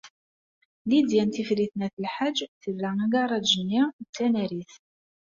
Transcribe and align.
Lidya 0.89 1.23
n 1.27 1.29
Tifrit 1.35 1.73
n 1.77 1.81
At 1.85 1.95
Lḥaǧ 2.05 2.37
terra 2.61 2.89
agaṛaj-nni 3.03 3.83
d 4.05 4.07
tanarit. 4.15 4.73